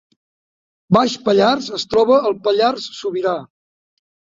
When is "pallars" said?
1.29-1.69, 2.51-2.93